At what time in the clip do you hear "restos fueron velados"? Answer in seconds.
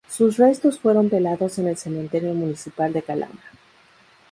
0.37-1.59